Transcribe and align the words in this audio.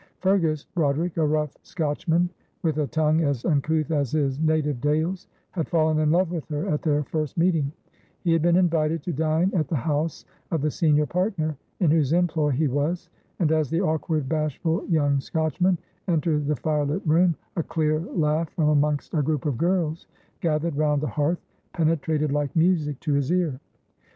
Fergus 0.17 0.65
Broderick, 0.73 1.17
a 1.17 1.23
rough 1.27 1.55
Scotchman, 1.61 2.27
with 2.63 2.79
a 2.79 2.87
tongue 2.87 3.21
as 3.23 3.45
uncouth 3.45 3.91
as 3.91 4.13
his 4.13 4.39
native 4.39 4.81
dales, 4.81 5.27
had 5.51 5.67
fallen 5.69 5.99
in 5.99 6.09
love 6.09 6.31
with 6.31 6.47
her 6.49 6.65
at 6.69 6.81
their 6.81 7.03
first 7.03 7.37
meeting; 7.37 7.71
he 8.23 8.33
had 8.33 8.41
been 8.41 8.55
invited 8.55 9.03
to 9.03 9.13
dine 9.13 9.51
at 9.53 9.67
the 9.67 9.75
house 9.75 10.25
of 10.49 10.63
the 10.63 10.71
senior 10.71 11.05
partner, 11.05 11.55
in 11.81 11.91
whose 11.91 12.13
employ 12.13 12.49
he 12.49 12.67
was, 12.67 13.11
and 13.37 13.51
as 13.51 13.69
the 13.69 13.79
awkward, 13.81 14.27
bashful 14.27 14.83
young 14.87 15.19
Scotchman 15.19 15.77
entered 16.07 16.47
the 16.47 16.55
firelit 16.55 17.03
room, 17.05 17.35
a 17.55 17.61
clear 17.61 17.99
laugh 17.99 18.49
from 18.55 18.69
amongst 18.69 19.13
a 19.13 19.21
group 19.21 19.45
of 19.45 19.55
girls 19.55 20.07
gathered 20.39 20.75
round 20.77 21.03
the 21.03 21.07
hearth 21.09 21.45
penetrated 21.73 22.31
like 22.31 22.55
music 22.55 22.99
to 23.01 23.13
his 23.13 23.31
ear. 23.31 23.59